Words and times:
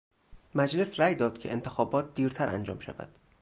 مجلس 0.55 0.99
رای 0.99 1.15
داد 1.15 1.37
که 1.37 1.51
انتخابات 1.51 2.13
دیرتر 2.13 2.49
انجام 2.49 2.79
شود. 2.79 3.09